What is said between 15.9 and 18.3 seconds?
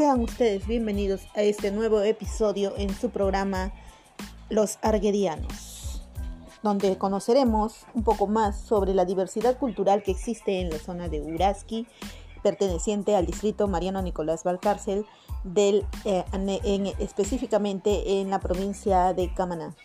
eh, en, específicamente en